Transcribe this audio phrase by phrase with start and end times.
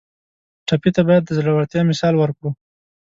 [0.67, 2.49] ټپي ته باید د زړورتیا مثال ورکړو.